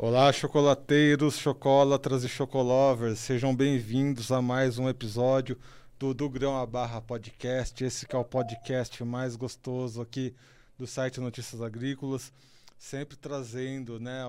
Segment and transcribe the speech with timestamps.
[0.00, 5.58] Olá, chocolateiros, chocolatras e chocolovers, sejam bem-vindos a mais um episódio
[5.98, 7.82] do Do Grão a Barra Podcast.
[7.82, 10.36] Esse que é o podcast mais gostoso aqui
[10.78, 12.32] do site Notícias Agrícolas,
[12.78, 14.22] sempre trazendo né,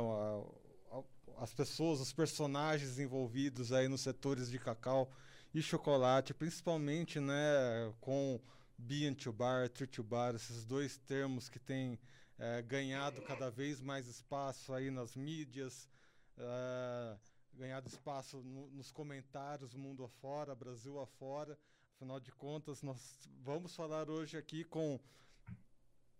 [1.38, 5.08] as pessoas, os personagens envolvidos aí nos setores de cacau
[5.54, 8.40] e chocolate, principalmente né, com
[8.76, 12.00] bean to bar, tree to bar, esses dois termos que têm
[12.40, 15.88] é, ganhado cada vez mais espaço aí nas mídias,
[16.38, 17.16] é,
[17.54, 21.58] ganhado espaço no, nos comentários mundo afora, Brasil afora.
[21.96, 22.98] Afinal de contas, nós
[23.44, 24.98] vamos falar hoje aqui com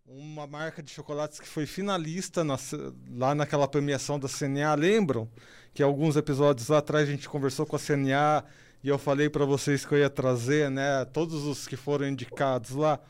[0.06, 2.56] uma marca de chocolates que foi finalista na,
[3.12, 5.30] lá naquela premiação da CNA, lembram?
[5.72, 8.44] Que alguns episódios lá atrás a gente conversou com a CNA
[8.82, 12.72] e eu falei para vocês que eu ia trazer, né, todos os que foram indicados
[12.72, 13.00] lá.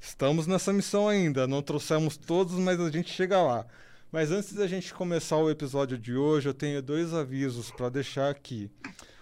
[0.00, 3.66] Estamos nessa missão ainda, não trouxemos todos, mas a gente chega lá.
[4.10, 8.30] Mas antes da gente começar o episódio de hoje, eu tenho dois avisos para deixar
[8.30, 8.70] aqui.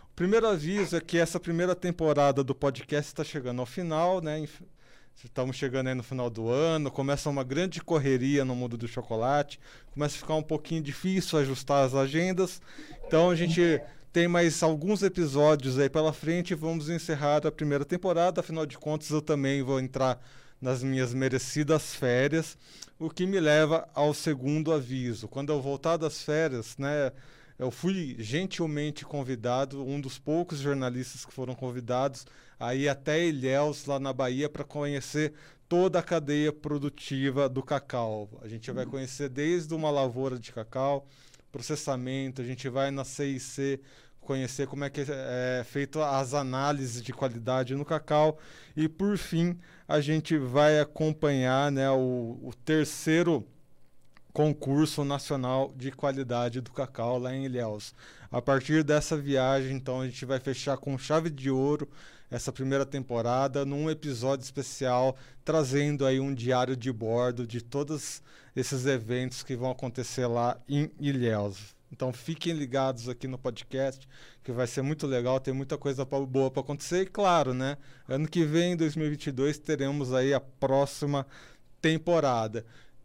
[0.05, 4.47] O primeiro aviso é que essa primeira temporada do podcast está chegando ao final, né?
[5.25, 9.59] Estamos chegando aí no final do ano, começa uma grande correria no mundo do chocolate,
[9.93, 12.61] começa a ficar um pouquinho difícil ajustar as agendas.
[13.07, 13.81] Então a gente
[14.13, 18.41] tem mais alguns episódios aí pela frente vamos encerrar a primeira temporada.
[18.41, 20.23] Afinal de contas, eu também vou entrar
[20.61, 22.57] nas minhas merecidas férias,
[22.99, 25.29] o que me leva ao segundo aviso.
[25.29, 27.13] Quando eu voltar das férias, né,
[27.59, 32.27] eu fui gentilmente convidado, um dos poucos jornalistas que foram convidados,
[32.59, 35.33] a ir até Ilhéus, lá na Bahia, para conhecer
[35.69, 38.29] toda a cadeia produtiva do cacau.
[38.43, 41.07] A gente vai conhecer desde uma lavoura de cacau,
[41.51, 43.81] processamento, a gente vai na CIC
[44.27, 48.39] conhecer como é que é, feito as análises de qualidade no cacau
[48.77, 53.47] e por fim a gente vai acompanhar né, o, o terceiro
[54.33, 57.95] concurso nacional de qualidade do cacau lá em Ilhéus.
[58.31, 61.89] A partir dessa viagem, então, a gente vai fechar com chave de ouro
[62.31, 68.21] essa primeira temporada num episódio especial trazendo aí um diário de bordo de todos
[68.55, 71.76] esses eventos que vão acontecer lá em Ilhéus.
[71.91, 74.09] Então fiquem ligados aqui no podcast,
[74.43, 77.03] que vai ser muito legal, tem muita coisa boa para acontecer.
[77.03, 77.77] E claro, né?
[78.09, 81.27] Ano que vem, em 2022, teremos aí a próxima
[81.81, 82.65] temporada.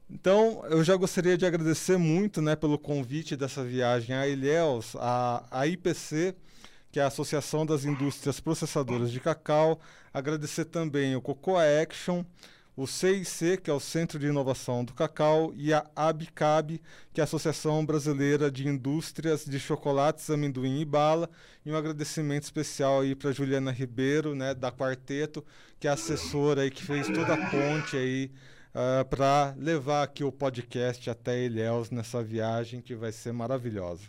[0.09, 5.45] Então, eu já gostaria de agradecer muito né, pelo convite dessa viagem a Ilhéus, a,
[5.49, 6.35] a IPC,
[6.91, 9.79] que é a Associação das Indústrias Processadoras de Cacau.
[10.13, 12.25] Agradecer também o Cocoa Action,
[12.75, 16.81] o CIC, que é o Centro de Inovação do Cacau, e a ABCAB,
[17.13, 21.29] que é a Associação Brasileira de Indústrias de Chocolates, Amendoim e Bala,
[21.65, 25.45] e um agradecimento especial aí para Juliana Ribeiro, né, da Quarteto,
[25.79, 28.31] que é assessora aí que fez toda a ponte aí
[28.73, 34.03] uh, ah, para levar aqui o podcast até Ilhéus nessa viagem que vai ser maravilhosa.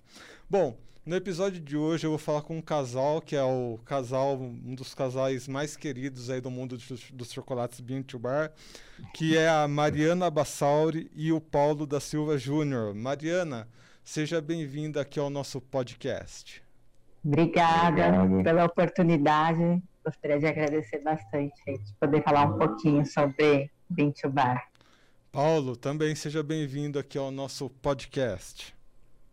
[0.49, 4.37] Bom, no episódio de hoje eu vou falar com um casal que é o casal,
[4.41, 8.53] um dos casais mais queridos aí do mundo dos, dos chocolates Bean to Bar,
[9.13, 12.95] que é a Mariana Bassauri e o Paulo da Silva Júnior.
[12.95, 13.69] Mariana,
[14.05, 16.63] seja bem-vinda aqui ao nosso podcast.
[17.25, 18.45] Obrigada Obrigado.
[18.45, 19.83] pela oportunidade.
[20.05, 24.69] Gostaria de agradecer bastante de poder falar um pouquinho sobre Bean to Bar.
[25.31, 28.75] Paulo, também seja bem-vindo aqui ao nosso podcast.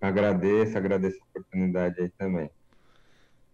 [0.01, 2.49] Agradeço, agradeço a oportunidade aí também.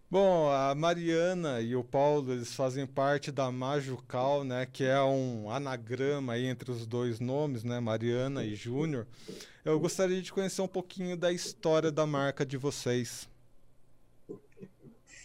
[0.08, 5.50] Bom, a Mariana e o Paulo, eles fazem parte da Majucal, né, que é um
[5.50, 9.04] anagrama aí entre os dois nomes, né, Mariana e Júnior.
[9.64, 13.28] Eu gostaria de conhecer um pouquinho da história da marca de vocês.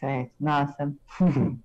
[0.02, 0.92] Certo, nossa.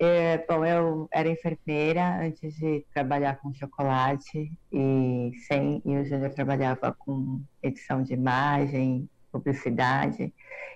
[0.00, 6.30] é, bom, eu era enfermeira antes de trabalhar com chocolate e sem e o Júnior
[6.30, 10.32] trabalhava com edição de imagem, publicidade.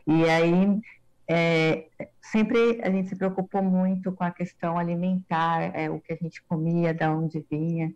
[0.06, 0.82] E aí
[1.26, 1.86] é,
[2.20, 6.42] sempre a gente se preocupou muito com a questão alimentar, é, o que a gente
[6.42, 7.90] comia, de onde vinha.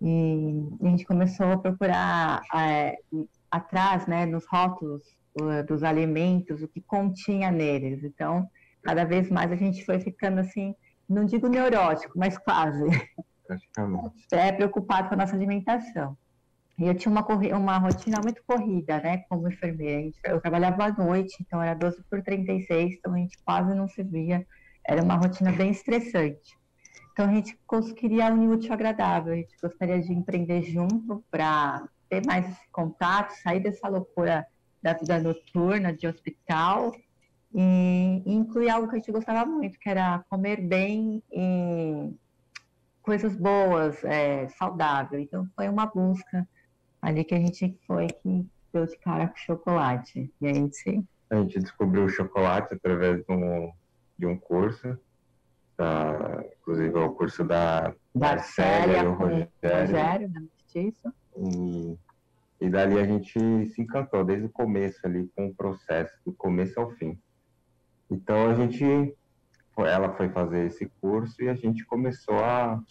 [0.00, 2.96] E a gente começou a procurar é,
[3.50, 5.02] atrás, né, nos rótulos,
[5.66, 8.04] dos alimentos, o que continha neles.
[8.04, 8.48] Então,
[8.82, 10.74] cada vez mais a gente foi ficando assim,
[11.08, 12.84] não digo neurótico, mas quase.
[13.46, 14.14] Praticamente.
[14.32, 16.16] É preocupado com a nossa alimentação.
[16.78, 17.24] E eu tinha uma,
[17.56, 20.10] uma rotina muito corrida, né, como enfermeira.
[20.24, 24.02] Eu trabalhava à noite, então era 12 por 36, então a gente quase não se
[24.02, 24.44] via.
[24.86, 26.58] Era uma rotina bem estressante.
[27.12, 27.56] Então a gente
[27.96, 29.34] queria unir o útil agradável.
[29.34, 34.44] A gente gostaria de empreender junto para ter mais esse contato, sair dessa loucura
[34.84, 36.94] da vida noturna, de hospital,
[37.54, 42.12] e, e incluir algo que a gente gostava muito, que era comer bem e
[43.00, 45.18] coisas boas, é, saudável.
[45.18, 46.46] Então foi uma busca
[47.00, 50.30] ali que a gente foi que deu de cara com chocolate.
[50.38, 51.02] E a gente.
[51.30, 53.72] A gente descobriu o chocolate através de um,
[54.18, 54.98] de um curso.
[55.78, 59.50] Da, inclusive é o curso da, da Célia e o Rogério.
[59.62, 60.42] Rogério, né?
[60.68, 61.12] Disso.
[61.36, 61.98] E,
[62.64, 66.80] e dali a gente se encantou desde o começo ali com o processo, do começo
[66.80, 67.20] ao fim.
[68.10, 69.14] Então a gente,
[69.76, 72.82] ela foi fazer esse curso e a gente começou a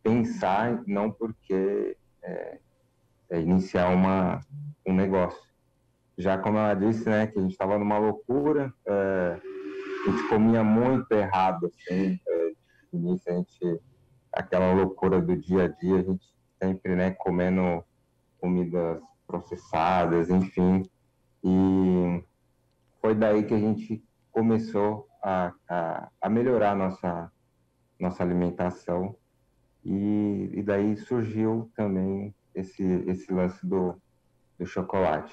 [0.00, 2.58] pensar, não porque é,
[3.30, 4.38] é iniciar uma,
[4.86, 5.42] um negócio.
[6.16, 9.40] Já como ela disse, né, que a gente estava numa loucura, é,
[10.06, 12.52] a gente comia muito errado, assim, é,
[12.92, 13.80] início a gente,
[14.32, 16.32] aquela loucura do dia a dia, a gente
[16.62, 17.84] sempre, né, comendo
[18.42, 20.82] comidas processadas, enfim,
[21.44, 22.22] e
[23.00, 27.30] foi daí que a gente começou a, a, a melhorar nossa
[28.00, 29.14] nossa alimentação
[29.84, 33.96] e, e daí surgiu também esse, esse lance do,
[34.58, 35.32] do chocolate.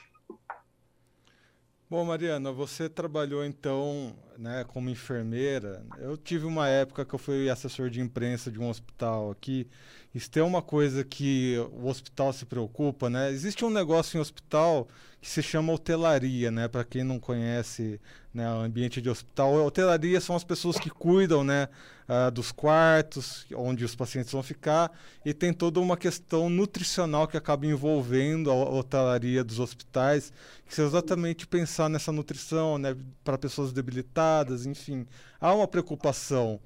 [1.89, 5.83] Bom, Mariana, você trabalhou então né, como enfermeira.
[5.97, 9.67] Eu tive uma época que eu fui assessor de imprensa de um hospital aqui.
[10.13, 13.31] Isso tem uma coisa que o hospital se preocupa, né?
[13.31, 14.87] Existe um negócio em hospital
[15.21, 16.67] que se chama hotelaria, né?
[16.67, 17.99] Para quem não conhece
[18.33, 21.67] né, o ambiente de hospital, a hotelaria são as pessoas que cuidam, né?
[22.07, 24.91] Uh, dos quartos, onde os pacientes vão ficar,
[25.23, 30.33] e tem toda uma questão nutricional que acaba envolvendo a hotelaria dos hospitais,
[30.67, 32.95] que é exatamente pensar nessa nutrição, né?
[33.23, 35.05] Para pessoas debilitadas, enfim.
[35.39, 36.59] Há uma preocupação.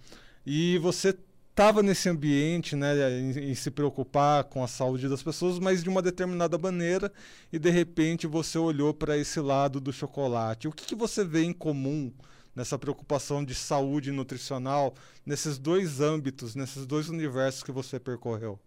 [0.46, 1.14] E você
[1.54, 5.90] estava nesse ambiente, né, em, em, se preocupar com a saúde das pessoas, mas de
[5.90, 7.14] uma determinada maneira,
[7.52, 10.68] e de repente você olhou para esse lado do chocolate.
[10.68, 12.12] O que, que, você vê em comum
[12.56, 18.60] nessa preocupação de saúde nutricional nesses dois âmbitos, nesses dois universos que você percorreu?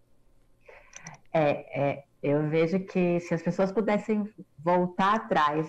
[1.33, 4.29] É, é eu vejo que se as pessoas pudessem
[4.59, 5.69] voltar atrás,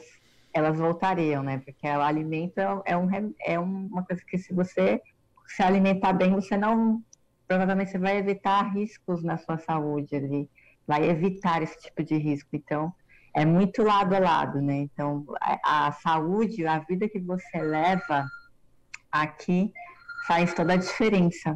[0.54, 1.62] elas voltariam, né?
[1.66, 5.02] Porque o alimento é, é, um, é uma coisa que se você
[5.48, 7.02] se alimentar bem, você não
[7.48, 10.50] provavelmente você vai evitar riscos na sua saúde ali,
[10.86, 12.50] vai evitar esse tipo de risco.
[12.54, 12.94] Então,
[13.34, 14.80] é muito lado a lado, né?
[14.80, 18.28] Então, a, a saúde, a vida que você leva
[19.12, 19.72] aqui
[20.28, 21.56] faz toda a diferença.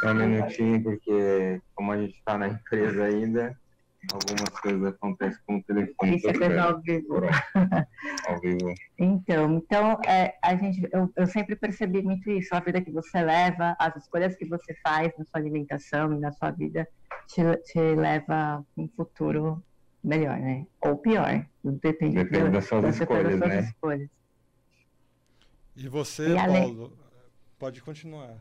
[0.00, 3.56] Só um minutinho, porque como a gente está na empresa ainda,
[4.10, 6.16] algumas coisas acontecem com o telefone.
[6.16, 7.14] Isso é coisa ao vivo.
[8.26, 8.74] ao vivo.
[8.98, 13.22] Então, então é, a gente, eu, eu, sempre percebi muito isso, a vida que você
[13.22, 16.88] leva, as escolhas que você faz na sua alimentação e na sua vida
[17.26, 19.62] te, te leva a um futuro
[20.02, 20.66] melhor, né?
[20.80, 21.46] Ou pior.
[21.62, 23.60] Depende, Depende das suas escolhas, das suas né?
[23.60, 24.10] Escolhas.
[25.76, 26.74] E você, e além...
[26.74, 26.92] Paulo,
[27.58, 28.36] pode continuar.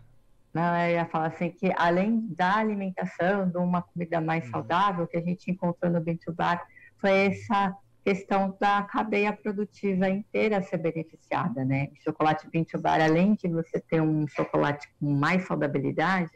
[0.54, 4.52] Não, eu ia falar assim que além da alimentação, de uma comida mais uhum.
[4.52, 6.66] saudável que a gente encontrou no Bintubar,
[7.00, 11.90] foi essa questão da cadeia produtiva inteira ser beneficiada, né?
[11.94, 16.32] O chocolate Bintubar, além de você ter um chocolate com mais saudabilidade,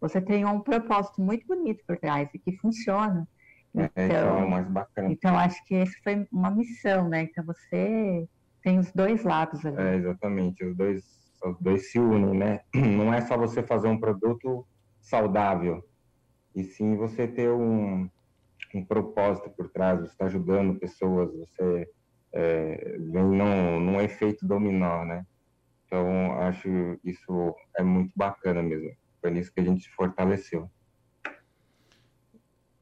[0.00, 3.26] você tem um propósito muito bonito por trás e que funciona.
[3.74, 5.10] Então, é, é o mais bacana.
[5.10, 7.22] Então, acho que essa foi uma missão, né?
[7.22, 8.28] Então, você
[8.62, 9.76] tem os dois lados ali.
[9.78, 12.60] É, exatamente, os dois os dois se unem, né?
[12.74, 14.66] Não é só você fazer um produto
[15.00, 15.82] saudável,
[16.54, 18.08] e sim você ter um,
[18.74, 21.88] um propósito por trás, você está ajudando pessoas, você
[22.32, 25.24] é, vem num, num efeito dominó, né?
[25.86, 26.68] Então, acho
[27.02, 28.90] isso é muito bacana mesmo.
[29.20, 30.70] Foi nisso que a gente se fortaleceu.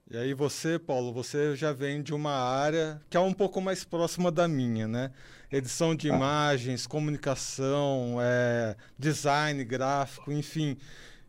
[0.09, 3.85] E aí você, Paulo, você já vem de uma área que é um pouco mais
[3.85, 5.13] próxima da minha, né?
[5.51, 10.77] Edição de imagens, comunicação, é, design gráfico, enfim.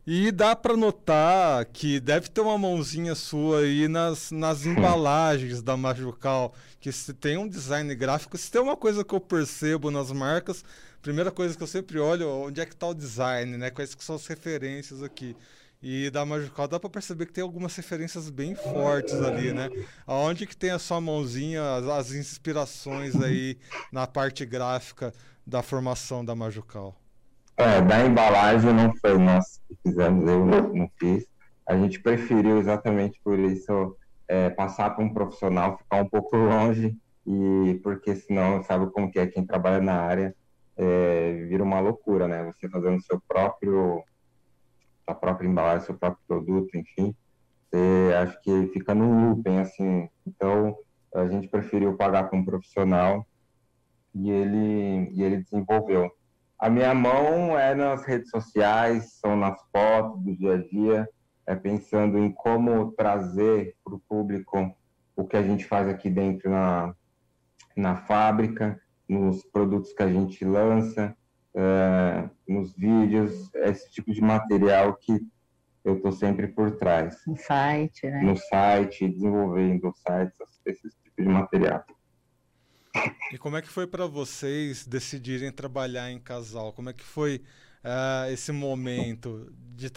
[0.10, 5.76] E dá para notar que deve ter uma mãozinha sua aí nas, nas embalagens da
[5.76, 10.12] Majucal, que se tem um design gráfico, se tem uma coisa que eu percebo nas
[10.12, 10.64] marcas,
[11.02, 13.70] primeira coisa que eu sempre olho, onde é que está o design, né?
[13.70, 15.36] Quais que são as referências aqui.
[15.82, 19.70] E da Magical dá para perceber que tem algumas referências bem fortes ali, né?
[20.08, 23.58] Aonde que tem a sua mãozinha, as, as inspirações aí
[23.92, 25.14] na parte gráfica
[25.46, 26.96] da formação da Magical?
[27.56, 31.26] É, da embalagem não foi nós que fizemos, eu não, não fiz.
[31.66, 33.96] A gente preferiu exatamente por isso
[34.28, 39.20] é, passar para um profissional, ficar um pouco longe, e porque senão, sabe como que
[39.20, 40.36] é, quem trabalha na área
[40.76, 42.44] é, vira uma loucura, né?
[42.46, 44.04] Você fazendo seu próprio
[45.08, 47.16] sua própria embalagem, seu próprio produto, enfim,
[47.72, 50.10] você acho que fica no looping, assim.
[50.26, 50.76] Então,
[51.16, 53.26] a gente preferiu pagar com um profissional
[54.14, 56.12] e ele, e ele desenvolveu.
[56.60, 61.10] A minha mão é nas redes sociais, são nas fotos do dia a dia,
[61.46, 64.76] é pensando em como trazer para o público
[65.16, 66.94] o que a gente faz aqui dentro na,
[67.76, 71.16] na fábrica, nos produtos que a gente lança,
[71.58, 75.20] uh, nos vídeos, esse tipo de material que
[75.84, 77.22] eu estou sempre por trás.
[77.26, 78.22] No site, né?
[78.22, 81.84] No site, desenvolvendo sites, esse tipo de material.
[83.32, 86.74] E como é que foi para vocês decidirem trabalhar em casal?
[86.74, 87.42] Como é que foi
[87.84, 89.52] uh, esse momento?
[89.76, 89.90] De,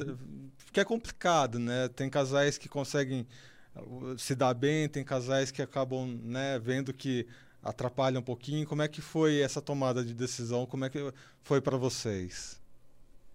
[0.72, 1.88] que é complicado, né?
[1.88, 3.26] Tem casais que conseguem
[3.74, 7.26] uh, se dar bem, tem casais que acabam né, vendo que
[7.62, 8.66] atrapalha um pouquinho.
[8.66, 10.66] Como é que foi essa tomada de decisão?
[10.66, 11.12] Como é que
[11.42, 12.60] foi para vocês?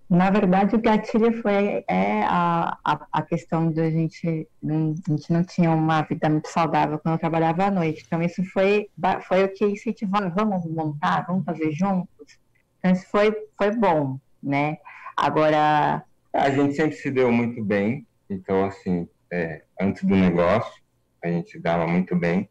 [0.08, 5.34] Na verdade, o gatilho foi é a, a, a questão de a gente, a gente
[5.34, 8.04] não tinha uma vida muito saudável quando eu trabalhava à noite.
[8.06, 8.88] Então, isso foi,
[9.28, 12.40] foi o que incentivou, vamos montar, vamos fazer juntos.
[12.78, 14.78] Então, isso foi, foi bom, né?
[15.18, 16.04] Agora...
[16.32, 18.06] A gente sempre se deu muito bem.
[18.30, 20.84] Então, assim, é, antes do negócio,
[21.24, 22.48] a gente dava muito bem.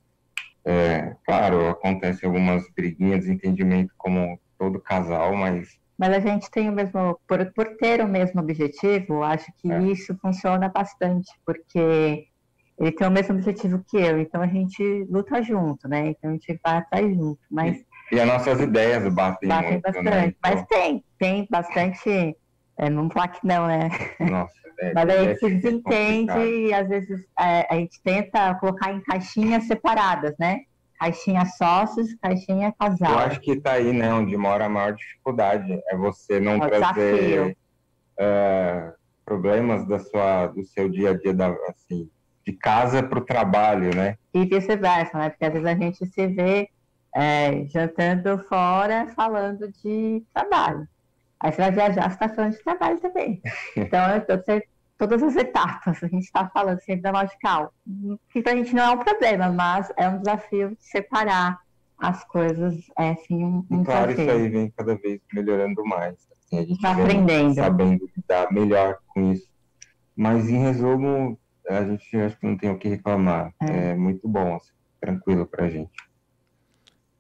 [0.67, 6.73] É, claro, acontece algumas briguinhas, desentendimento como todo casal, mas mas a gente tem o
[6.73, 9.83] mesmo, por, por ter o mesmo objetivo, acho que é.
[9.85, 12.27] isso funciona bastante, porque
[12.79, 16.09] ele tem o mesmo objetivo que eu, então a gente luta junto, né?
[16.09, 17.77] Então a gente vai atrás junto, mas...
[18.11, 20.27] E, e as nossas ideias batem, batem muito, bastante, né?
[20.27, 20.39] então...
[20.43, 22.37] mas tem, tem bastante,
[22.77, 23.89] é, não falar que não, né?
[24.19, 28.93] Nossa, é, mas a gente se desentende e às vezes é, a gente tenta colocar
[28.93, 30.61] em caixinhas separadas, né?
[30.99, 33.13] Caixinha sócios, caixinha casal.
[33.13, 35.81] Eu acho que está aí, né, onde mora a maior dificuldade.
[35.89, 37.57] É você não é trazer
[38.19, 38.93] uh,
[39.25, 42.09] problemas da sua, do seu dia a dia, da, assim,
[42.47, 44.17] de casa para o trabalho, né?
[44.33, 45.31] E vice-versa, né?
[45.31, 46.69] Porque às vezes a gente se vê
[47.15, 50.87] é, jantando fora falando de trabalho.
[51.45, 53.43] Aí você vai viajar, você está falando de trabalho também.
[53.77, 54.01] Então,
[54.97, 56.03] todas as etapas.
[56.03, 57.75] A gente está falando sempre da logical.
[58.31, 61.61] Que para a gente não é um problema, mas é um desafio de separar
[61.99, 62.75] as coisas.
[62.99, 64.25] É assim, um, um claro, desafio.
[64.25, 66.15] isso aí vem cada vez melhorando mais.
[66.33, 67.55] Assim, a gente tá aprendendo.
[67.57, 69.47] Sabendo lidar melhor com isso.
[70.17, 73.53] Mas, em resumo, a gente acho que não tem o que reclamar.
[73.61, 75.93] É, é muito bom, assim, tranquilo para a gente.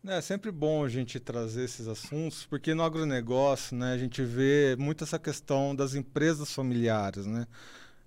[0.06, 4.76] É sempre bom a gente trazer esses assuntos, porque no agronegócio né, a gente vê
[4.78, 7.24] muito essa questão das empresas familiares.
[7.24, 7.46] Né?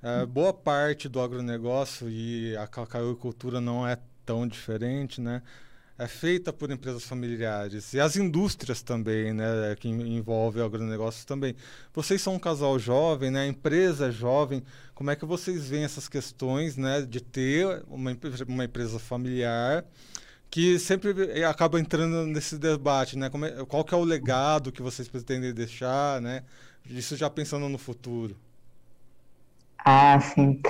[0.04, 5.42] É, boa parte do agronegócio, e a cacauicultura não é tão diferente, né,
[5.98, 7.92] é feita por empresas familiares.
[7.94, 11.56] E as indústrias também, né, que envolvem o agronegócio também.
[11.96, 14.62] Vocês são um casal jovem, né, a empresa é jovem.
[14.94, 18.16] Como é que vocês veem essas questões né, de ter uma,
[18.48, 19.84] uma empresa familiar?
[20.50, 23.28] Que sempre acaba entrando nesse debate, né?
[23.28, 26.44] É, qual que é o legado que vocês pretendem deixar, né?
[26.90, 28.36] Isso já pensando no futuro.
[29.78, 30.62] Ah, sim.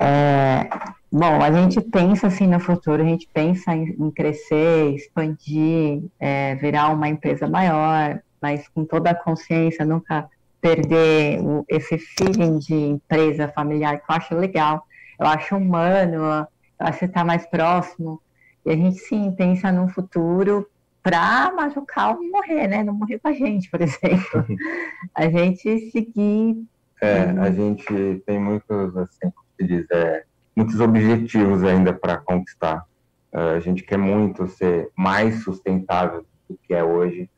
[0.00, 0.68] É,
[1.10, 6.54] bom, a gente pensa assim no futuro, a gente pensa em, em crescer, expandir, é,
[6.56, 10.28] virar uma empresa maior, mas com toda a consciência, nunca
[10.60, 14.86] perder o, esse feeling de empresa familiar, que eu acho legal,
[15.18, 16.46] eu acho humano, eu
[16.78, 18.20] acho que está mais próximo.
[18.64, 20.68] E a gente sim pensa num futuro
[21.02, 22.84] para Majucal morrer, né?
[22.84, 24.46] Não morrer com a gente, por exemplo.
[25.14, 26.64] a gente seguir.
[27.00, 32.86] É, a gente tem muitos, assim, como se diz, é, muitos objetivos ainda para conquistar.
[33.32, 37.28] Uh, a gente quer muito ser mais sustentável do que é hoje.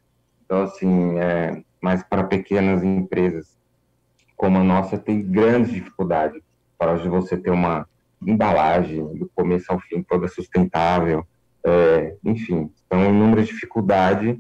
[0.44, 3.56] Então, assim, é, mas para pequenas empresas
[4.36, 6.42] como a nossa, tem grandes dificuldades
[6.78, 7.88] para você ter uma
[8.26, 11.26] embalagem, do começo ao fim, toda sustentável.
[11.66, 14.38] É, enfim, são inúmeras dificuldades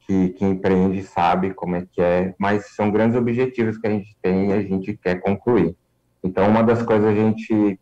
[0.00, 4.16] que quem empreende sabe como é que é, mas são grandes objetivos que a gente
[4.22, 5.76] tem e a gente quer concluir.
[6.22, 7.78] Então, uma das coisas a gente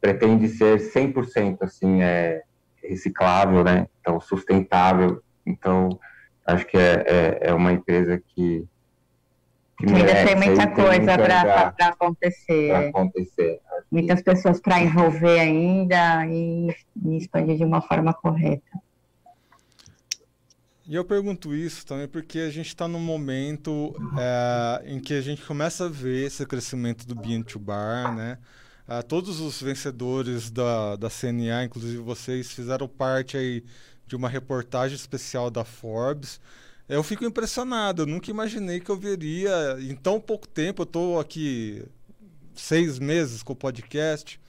[0.00, 2.42] pretende ser 100% assim, é,
[2.82, 3.86] reciclável, né?
[4.00, 5.22] Então, sustentável.
[5.46, 5.98] Então,
[6.46, 8.64] acho que é, é, é uma empresa que
[9.86, 12.68] que ainda tem muita coisa para acontecer.
[12.68, 13.60] Pra acontecer.
[13.90, 16.74] Muitas pessoas para envolver ainda e,
[17.04, 18.80] e expandir de uma forma correta.
[20.86, 25.20] E eu pergunto isso também porque a gente está num momento é, em que a
[25.20, 28.38] gente começa a ver esse crescimento do Bean to Bar, né?
[28.88, 33.64] Uh, todos os vencedores da, da CNA, inclusive vocês, fizeram parte aí
[34.06, 36.40] de uma reportagem especial da Forbes
[36.88, 38.02] eu fico impressionado.
[38.02, 40.82] Eu nunca imaginei que eu veria em tão pouco tempo.
[40.82, 41.84] Eu estou aqui
[42.54, 44.40] seis meses com o podcast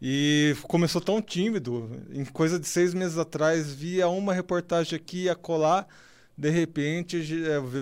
[0.00, 1.90] e começou tão tímido.
[2.12, 5.86] Em coisa de seis meses atrás, via uma reportagem aqui a colar.
[6.36, 7.20] De repente,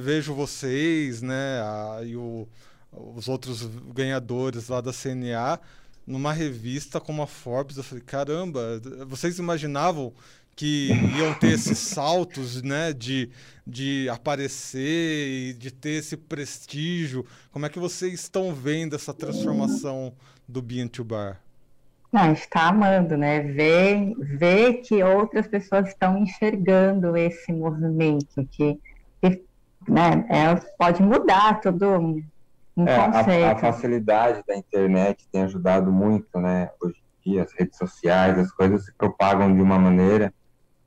[0.03, 1.61] vejo vocês, né?
[1.63, 2.49] A, e o,
[2.93, 5.61] os outros ganhadores lá da CNA
[6.07, 7.77] numa revista como a Forbes.
[7.77, 10.13] Eu falei, caramba, vocês imaginavam
[10.61, 13.31] que iam ter esses saltos, né, de,
[13.67, 17.25] de aparecer e de ter esse prestígio.
[17.51, 20.13] Como é que vocês estão vendo essa transformação
[20.47, 21.41] do Bean to Bar?
[22.13, 23.41] Não, está amando, né?
[23.41, 28.79] Ver, ver que outras pessoas estão enxergando esse movimento, que,
[29.23, 29.43] que
[29.89, 31.87] né, é, pode mudar todo
[32.77, 33.45] um é, conceito.
[33.47, 36.69] A, a, facilidade da internet tem ajudado muito, né?
[36.83, 40.31] Hoje em dia, as redes sociais, as coisas se propagam de uma maneira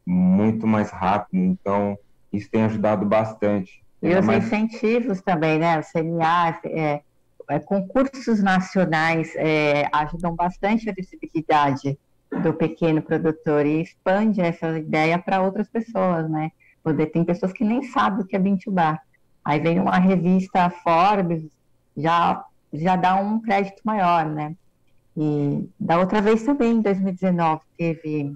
[0.05, 1.97] muito mais rápida, então
[2.31, 3.83] isso tem ajudado bastante.
[4.01, 4.45] E os mais...
[4.45, 5.79] incentivos também, né?
[5.79, 7.01] O CNA, é,
[7.49, 11.97] é, concursos nacionais é, ajudam bastante a visibilidade
[12.41, 16.51] do pequeno produtor e expande essa ideia para outras pessoas, né?
[16.83, 19.01] Poder, tem pessoas que nem sabem o que é Bintubar.
[19.45, 21.43] Aí vem uma revista Forbes,
[21.95, 22.43] já,
[22.73, 24.55] já dá um crédito maior, né?
[25.15, 28.35] E da outra vez também, em 2019, teve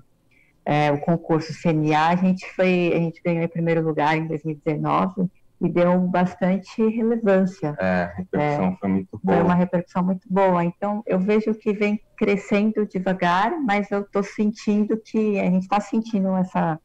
[0.67, 5.31] é, o concurso CNA, a gente foi, a gente ganhou em primeiro lugar em 2019
[5.61, 7.73] e deu bastante relevância.
[7.79, 9.37] É, a repercussão é, foi muito boa.
[9.37, 10.65] Foi uma repercussão muito boa.
[10.65, 15.79] Então, eu vejo que vem crescendo devagar, mas eu estou sentindo que a gente está
[15.79, 16.77] sentindo essa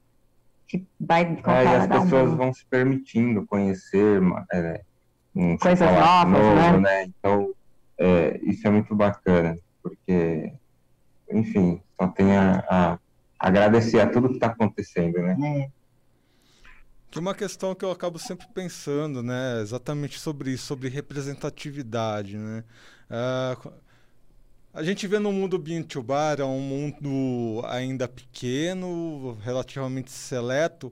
[0.68, 2.36] que vai é, e as pessoas um...
[2.36, 4.22] vão se permitindo conhecer
[4.52, 4.80] é,
[5.34, 6.78] um coisas novas, novo, né?
[6.78, 7.04] né?
[7.18, 7.50] Então,
[7.98, 10.52] é, isso é muito bacana, porque,
[11.30, 12.98] enfim, só tem a, a
[13.42, 15.36] agradecer a tudo que está acontecendo, né?
[15.42, 15.70] É.
[17.10, 22.64] Que uma questão que eu acabo sempre pensando, né, exatamente sobre isso, sobre representatividade, né?
[23.10, 23.72] Uh,
[24.72, 30.90] a gente vê no mundo Bintubar, é um mundo ainda pequeno, relativamente seleto,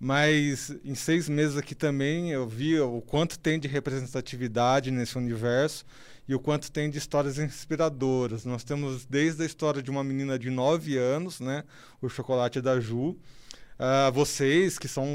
[0.00, 5.84] mas em seis meses aqui também eu vi o quanto tem de representatividade nesse universo
[6.26, 8.46] e o quanto tem de histórias inspiradoras.
[8.46, 11.64] Nós temos desde a história de uma menina de 9 anos, né,
[12.00, 13.18] o Chocolate da Ju,
[13.80, 15.06] Uh, vocês que são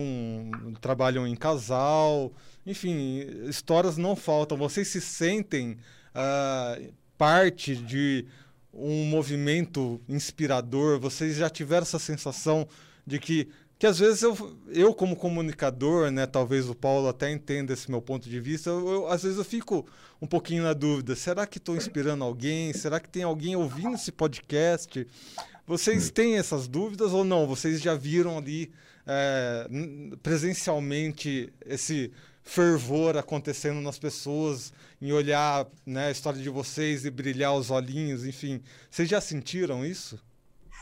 [0.81, 2.33] trabalham em casal,
[2.65, 4.57] enfim, histórias não faltam.
[4.57, 5.77] Vocês se sentem
[6.15, 8.25] uh, parte de
[8.73, 10.99] um movimento inspirador?
[10.99, 12.67] Vocês já tiveram essa sensação
[13.05, 17.73] de que que às vezes eu, eu como comunicador, né, talvez o Paulo até entenda
[17.73, 19.85] esse meu ponto de vista, eu, eu às vezes eu fico
[20.21, 22.71] um pouquinho na dúvida, será que estou inspirando alguém?
[22.73, 25.05] Será que tem alguém ouvindo esse podcast?
[25.67, 27.47] Vocês têm essas dúvidas ou não?
[27.47, 28.71] Vocês já viram ali
[29.05, 29.67] é,
[30.23, 32.11] presencialmente esse
[32.43, 38.25] fervor acontecendo nas pessoas, em olhar né, a história de vocês e brilhar os olhinhos,
[38.25, 38.61] enfim.
[38.89, 40.19] Vocês já sentiram isso?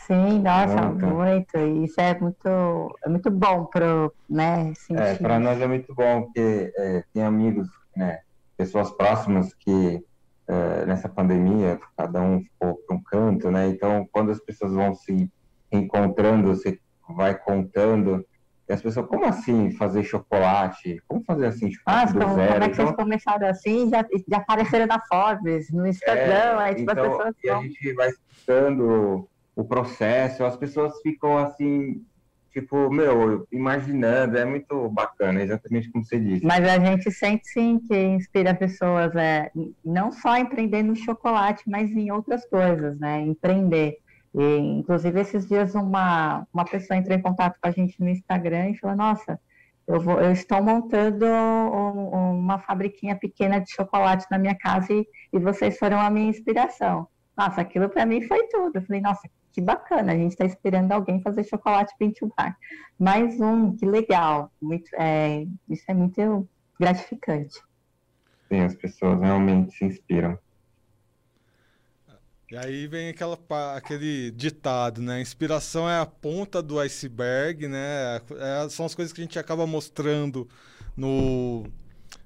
[0.07, 1.57] Sim, nossa, muito.
[1.57, 5.01] Isso é muito, é muito bom para né, sentir.
[5.01, 8.19] É, para nós é muito bom, porque é, tem amigos, né,
[8.57, 10.03] pessoas próximas que
[10.47, 13.67] é, nessa pandemia, cada um ficou para um canto, né?
[13.67, 15.31] Então, quando as pessoas vão se
[15.71, 18.25] encontrando, você vai contando,
[18.67, 21.01] e as pessoas, como assim fazer chocolate?
[21.07, 22.51] Como fazer assim, chocolate ah, do então, zero?
[22.51, 23.89] Como é que então, vocês começaram assim?
[23.89, 27.35] Já, já apareceram na Forbes, no Instagram, é, aí tipo, então, as pessoas...
[27.43, 32.03] E a gente vai escutando o processo, as pessoas ficam assim,
[32.51, 36.45] tipo, meu, imaginando, é muito bacana, exatamente como você disse.
[36.45, 39.51] Mas a gente sente sim que inspira pessoas, é,
[39.83, 43.21] não só empreender no chocolate, mas em outras coisas, né?
[43.21, 43.97] Empreender.
[44.35, 48.69] E, inclusive, esses dias uma, uma pessoa entrou em contato com a gente no Instagram
[48.69, 49.39] e falou, nossa,
[49.87, 55.05] eu, vou, eu estou montando um, uma fabriquinha pequena de chocolate na minha casa e,
[55.31, 57.07] e vocês foram a minha inspiração.
[57.37, 58.75] Nossa, aquilo para mim foi tudo.
[58.75, 62.57] Eu falei, nossa, que bacana, a gente está esperando alguém fazer chocolate pintubar.
[62.99, 64.51] Mais um, que legal.
[64.59, 67.61] Muito, é, isso é muito gratificante.
[68.49, 70.37] Sim, as pessoas realmente se inspiram.
[72.51, 73.37] E aí vem aquela,
[73.75, 75.21] aquele ditado, né?
[75.21, 78.21] Inspiração é a ponta do iceberg, né?
[78.37, 80.47] É, são as coisas que a gente acaba mostrando
[80.95, 81.63] no,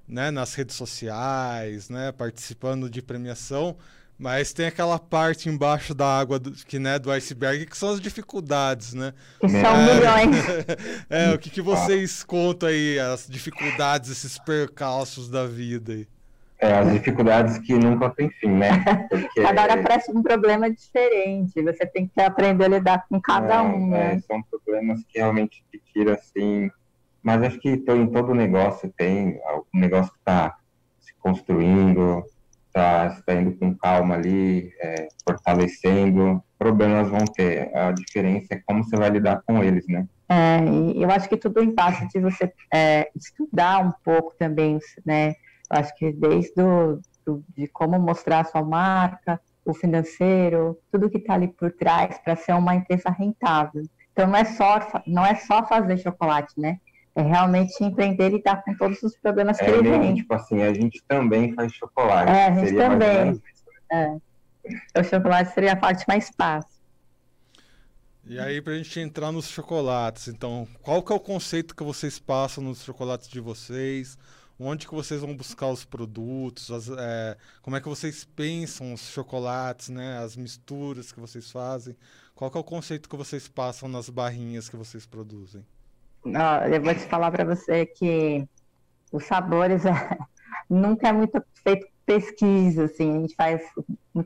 [0.07, 2.11] né, nas redes sociais, né?
[2.11, 3.77] Participando de premiação.
[4.17, 8.01] Mas tem aquela parte embaixo da água do, que, né, do iceberg que são as
[8.01, 9.13] dificuldades, né?
[9.39, 10.45] Que são é, milhões.
[11.07, 16.07] é, o que, que vocês contam aí, as dificuldades, esses percalços da vida aí?
[16.59, 18.83] É, as dificuldades que nunca tem fim, né?
[19.07, 19.41] Porque...
[19.43, 23.61] Cada hora parece um problema diferente, você tem que aprender a lidar com cada é,
[23.61, 24.15] um, né?
[24.15, 26.71] É, são problemas que realmente te tiram, assim...
[27.21, 29.39] Mas acho que em todo negócio tem,
[29.73, 30.55] o negócio que está
[30.99, 32.23] se construindo,
[32.77, 37.75] está tá indo com calma ali, é, fortalecendo, problemas vão ter.
[37.75, 40.07] A diferença é como você vai lidar com eles, né?
[40.29, 40.59] É,
[40.95, 45.35] eu acho que tudo passa de você é, estudar um pouco também, né?
[45.69, 51.17] Acho que desde do, do, de como mostrar a sua marca, o financeiro, tudo que
[51.17, 53.83] está ali por trás para ser uma empresa rentável.
[54.11, 56.79] Então não é só não é só fazer chocolate, né?
[57.17, 60.13] É realmente empreender e estar com todos os problemas que é, ele tem.
[60.13, 62.31] Tipo assim, a gente também faz chocolate.
[62.31, 63.41] É, a gente seria também.
[63.91, 64.99] É.
[64.99, 66.77] O chocolate seria a parte mais fácil.
[68.23, 71.83] E aí, para a gente entrar nos chocolates, então, qual que é o conceito que
[71.83, 74.15] vocês passam nos chocolates de vocês?
[74.59, 76.69] Onde que vocês vão buscar os produtos?
[76.69, 80.19] As, é, como é que vocês pensam os chocolates, né?
[80.19, 81.97] As misturas que vocês fazem?
[82.35, 85.65] Qual que é o conceito que vocês passam nas barrinhas que vocês produzem?
[86.71, 88.47] Eu vou te falar para você que
[89.11, 89.91] os sabores é,
[90.69, 93.61] nunca é muito feito pesquisa, assim, a gente faz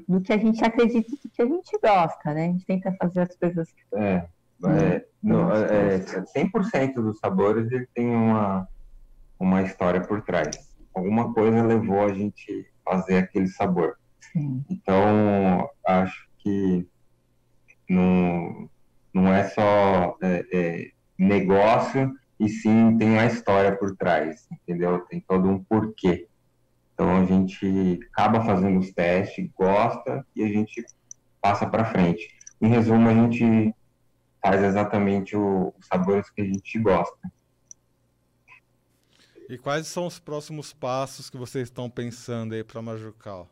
[0.08, 2.46] do que a gente acredita do que a gente gosta, né?
[2.46, 3.74] A gente tenta fazer as coisas.
[3.96, 4.28] É,
[4.64, 8.68] é, no, é 100% dos sabores ele tem uma,
[9.40, 10.76] uma história por trás.
[10.94, 13.98] Alguma coisa levou a gente a fazer aquele sabor.
[14.32, 14.64] Sim.
[14.70, 16.88] Então, acho que
[17.90, 18.70] não,
[19.12, 20.92] não é só é, é,
[21.28, 25.00] negócio, e sim tem uma história por trás, entendeu?
[25.02, 26.28] Tem todo um porquê.
[26.94, 30.84] Então a gente acaba fazendo os testes, gosta e a gente
[31.40, 32.28] passa para frente.
[32.62, 33.74] Em resumo, a gente
[34.42, 37.32] faz exatamente o, os sabores que a gente gosta.
[39.48, 43.50] E quais são os próximos passos que vocês estão pensando aí para Majucal?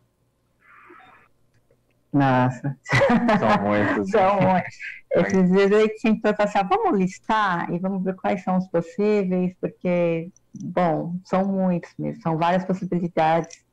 [2.11, 2.77] Nossa.
[3.39, 4.09] São muitos.
[4.11, 4.75] são muitos.
[5.11, 9.55] Esses dias eu tinha que assim, vamos listar e vamos ver quais são os possíveis,
[9.59, 13.63] porque Bom, são muitos mesmo, são várias possibilidades.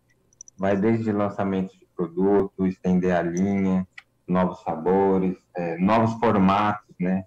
[0.59, 3.87] Vai desde lançamento de produto, estender a linha,
[4.27, 7.25] novos sabores, é, novos formatos, né?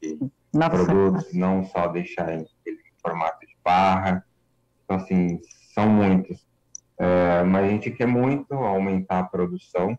[0.00, 1.34] De, de produtos, formatos.
[1.34, 2.46] não só deixar em
[3.00, 4.24] formato de barra.
[4.84, 5.40] Então, assim,
[5.74, 6.46] são muitos.
[6.98, 9.98] É, mas a gente quer muito aumentar a produção.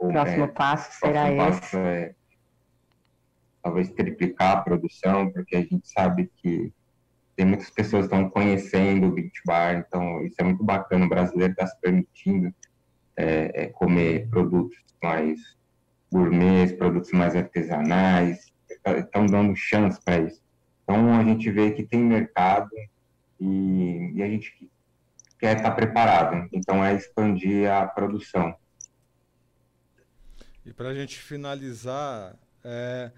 [0.00, 1.60] O próximo é, passo será próximo esse.
[1.60, 2.14] Passo é,
[3.62, 6.72] talvez triplicar a produção, porque a gente sabe que
[7.36, 11.04] tem muitas pessoas que estão conhecendo o Beach Bar, então isso é muito bacana.
[11.04, 12.54] O brasileiro está se permitindo
[13.16, 15.38] é, é, comer produtos mais
[16.12, 18.52] gourmets, produtos mais artesanais,
[18.96, 20.42] estão dando chance para isso.
[20.82, 22.70] Então a gente vê que tem mercado
[23.38, 24.70] e, e a gente
[25.38, 26.48] quer estar tá preparado.
[26.52, 28.54] Então é expandir a produção.
[30.64, 33.10] E para a gente finalizar, é,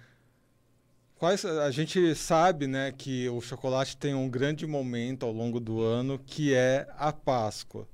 [1.23, 5.81] Quais, a gente sabe né, que o chocolate tem um grande momento ao longo do
[5.81, 7.87] ano, que é a Páscoa.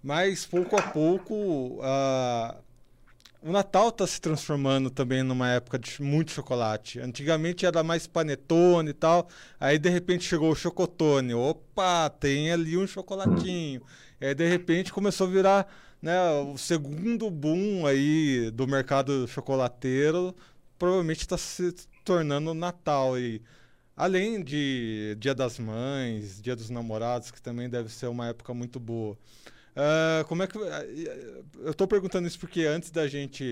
[0.00, 1.80] Mas, pouco a pouco,
[3.42, 7.00] o Natal está se transformando também numa época de muito chocolate.
[7.00, 11.34] Antigamente era mais panetone e tal, aí de repente chegou o chocotone.
[11.34, 13.82] Opa, tem ali um chocolatinho.
[14.20, 20.34] E aí de repente começou a virar né, o segundo boom aí do mercado chocolateiro.
[20.78, 21.72] Provavelmente está se
[22.04, 23.42] tornando Natal e
[23.96, 28.78] além de Dia das Mães, Dia dos Namorados, que também deve ser uma época muito
[28.78, 29.18] boa.
[29.78, 33.44] Uh, como é que eu estou perguntando isso porque antes da gente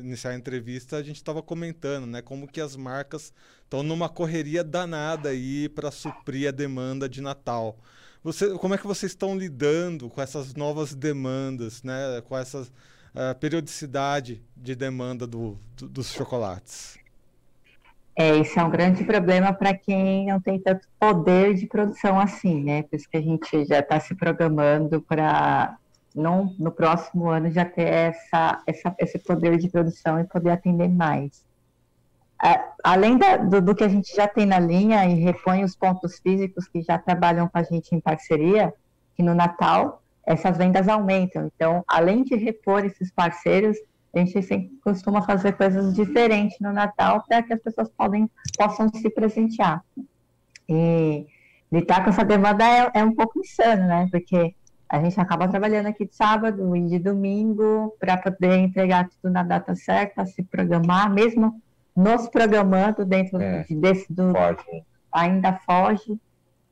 [0.00, 4.64] iniciar a entrevista a gente estava comentando, né, como que as marcas estão numa correria
[4.64, 7.78] danada aí para suprir a demanda de Natal.
[8.22, 13.38] Você, como é que vocês estão lidando com essas novas demandas, né, com essa uh,
[13.40, 16.96] periodicidade de demanda do, do, dos chocolates?
[18.14, 22.62] É, esse é um grande problema para quem não tem tanto poder de produção assim,
[22.62, 22.82] né?
[22.82, 25.78] Por isso que a gente já está se programando para
[26.14, 31.42] no próximo ano já ter essa, essa, esse poder de produção e poder atender mais.
[32.82, 36.18] Além da, do, do, que a gente já tem na linha e repõe os pontos
[36.18, 38.74] físicos que já trabalham com a gente em parceria,
[39.14, 41.50] que no Natal essas vendas aumentam.
[41.54, 43.76] Então, além de repor esses parceiros,
[44.14, 48.28] a gente sempre costuma fazer coisas diferentes no Natal para que as pessoas podem,
[48.58, 49.82] possam se presentear.
[50.68, 51.26] E
[51.70, 54.08] lidar com essa demanda é, é, um pouco insano, né?
[54.10, 54.54] Porque
[54.88, 59.42] a gente acaba trabalhando aqui de sábado e de domingo para poder entregar tudo na
[59.42, 61.61] data certa, se programar, mesmo
[61.96, 64.32] nos programando dentro é, desse do.
[64.32, 64.84] Foge.
[65.12, 66.18] Ainda foge.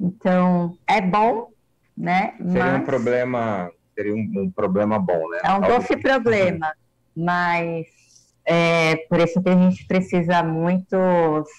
[0.00, 1.50] Então, é bom,
[1.96, 2.34] né?
[2.38, 2.82] Seria Mas...
[2.82, 3.70] um problema.
[3.94, 5.40] Seria um, um, problema bom, né?
[5.44, 6.72] É um doce problema
[7.16, 7.86] mas
[8.44, 10.96] é, por isso que a gente precisa muito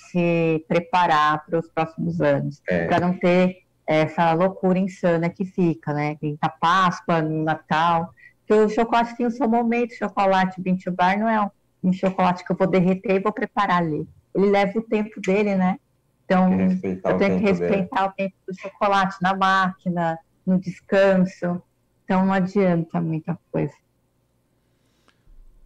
[0.09, 2.85] se preparar para os próximos anos, é.
[2.87, 6.15] para não ter essa loucura insana que fica, né?
[6.19, 8.13] Tem a Páscoa, no Natal,
[8.45, 11.49] que o chocolate tem o seu momento, o chocolate Bintu Bar não é um
[11.91, 14.07] chocolate que eu vou derreter e vou preparar ali.
[14.35, 15.77] Ele leva o tempo dele, né?
[16.25, 18.09] Então, eu tenho que respeitar dele.
[18.09, 21.61] o tempo do chocolate na máquina, no descanso.
[22.03, 23.73] Então não adianta muita coisa.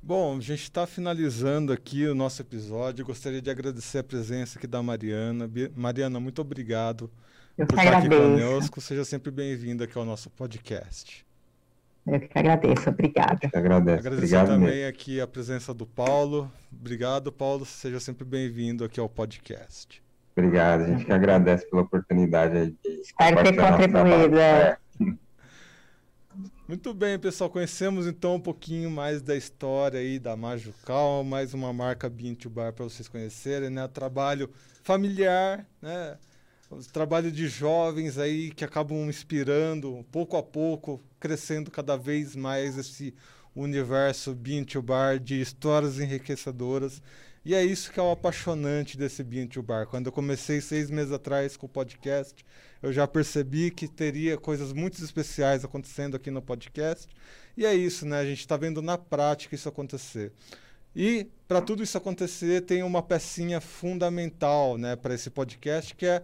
[0.01, 3.03] Bom, a gente está finalizando aqui o nosso episódio.
[3.03, 5.49] Gostaria de agradecer a presença aqui da Mariana.
[5.75, 7.09] Mariana, muito obrigado
[7.57, 8.21] Eu por estar agradeço.
[8.21, 8.81] aqui conosco.
[8.81, 11.24] Seja sempre bem-vinda aqui ao nosso podcast.
[12.07, 13.49] Eu que agradeço, obrigada.
[13.53, 13.99] Agradeço.
[13.99, 14.89] Agradecer Obrigado também mesmo.
[14.89, 16.51] aqui a presença do Paulo.
[16.71, 17.65] Obrigado, Paulo.
[17.65, 20.03] Seja sempre bem-vindo aqui ao podcast.
[20.37, 24.37] Obrigado, a gente que agradece pela oportunidade de Espero ter contribuído.
[24.37, 24.77] É.
[26.67, 27.49] Muito bem, pessoal.
[27.49, 32.73] Conhecemos então um pouquinho mais da história aí da Majucal, mais uma marca Bintu Bar
[32.73, 33.87] para vocês conhecerem, né?
[33.87, 34.49] Trabalho
[34.83, 36.17] familiar, né?
[36.91, 43.13] Trabalho de jovens aí que acabam inspirando pouco a pouco, crescendo cada vez mais esse
[43.55, 47.01] universo Bintu Bar de histórias enriquecedoras.
[47.43, 49.85] E é isso que é o apaixonante desse Bintu Bar.
[49.87, 52.43] Quando eu comecei seis meses atrás com o podcast,
[52.81, 57.07] eu já percebi que teria coisas muito especiais acontecendo aqui no podcast.
[57.55, 58.19] E é isso, né?
[58.19, 60.33] A gente está vendo na prática isso acontecer.
[60.95, 66.23] E para tudo isso acontecer, tem uma pecinha fundamental, né, para esse podcast, que é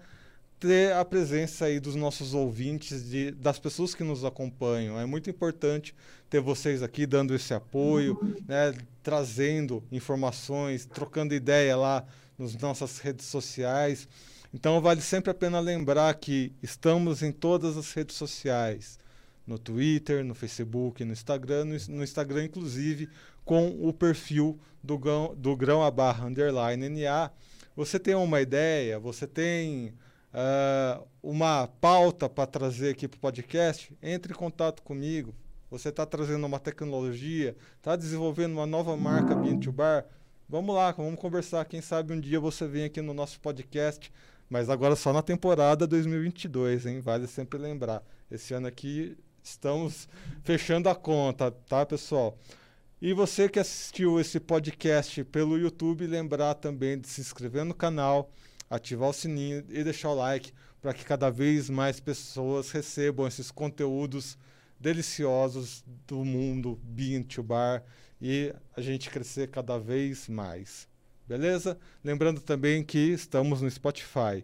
[0.62, 5.00] ter a presença aí dos nossos ouvintes, de, das pessoas que nos acompanham.
[5.00, 5.96] É muito importante
[6.30, 8.16] ter vocês aqui dando esse apoio,
[8.48, 8.72] né,
[9.02, 12.06] trazendo informações, trocando ideia lá
[12.38, 14.08] nas nossas redes sociais.
[14.54, 19.00] Então vale sempre a pena lembrar que estamos em todas as redes sociais,
[19.48, 23.10] no Twitter, no Facebook, no Instagram, no, no Instagram inclusive
[23.44, 27.32] com o perfil do grão, do grão a barra underline NA.
[27.76, 29.92] Você tem uma ideia, você tem
[30.34, 35.34] uh, uma pauta para trazer aqui para o podcast, entre em contato comigo.
[35.70, 40.06] Você está trazendo uma tecnologia, está desenvolvendo uma nova marca Bean2Bar,
[40.50, 41.64] vamos lá, vamos conversar.
[41.66, 44.12] Quem sabe um dia você vem aqui no nosso podcast
[44.52, 47.00] mas agora só na temporada 2022, hein?
[47.00, 48.04] Vale sempre lembrar.
[48.30, 50.10] Esse ano aqui estamos
[50.44, 52.38] fechando a conta, tá, pessoal?
[53.02, 58.30] E você que assistiu esse podcast pelo YouTube, lembrar também de se inscrever no canal,
[58.72, 63.52] ativar o sininho e deixar o like para que cada vez mais pessoas recebam esses
[63.52, 64.38] conteúdos
[64.80, 67.84] deliciosos do mundo Bean to Bar
[68.20, 70.88] e a gente crescer cada vez mais.
[71.28, 71.78] Beleza?
[72.04, 74.44] Lembrando também que estamos no Spotify.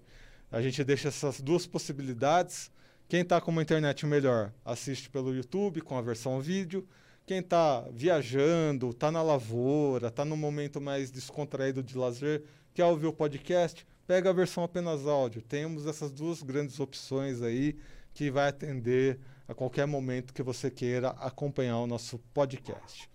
[0.52, 2.70] A gente deixa essas duas possibilidades.
[3.08, 6.86] Quem está com uma internet melhor, assiste pelo YouTube com a versão vídeo.
[7.26, 13.08] Quem está viajando, está na lavoura, está no momento mais descontraído de lazer, quer ouvir
[13.08, 15.42] o podcast, pega a versão apenas áudio.
[15.42, 17.78] Temos essas duas grandes opções aí
[18.14, 23.10] que vai atender a qualquer momento que você queira acompanhar o nosso podcast.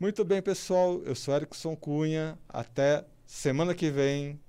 [0.00, 1.00] Muito bem, pessoal.
[1.04, 2.36] Eu sou Erickson Cunha.
[2.48, 4.40] Até semana que vem.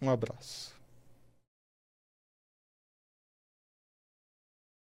[0.00, 0.77] Um abraço.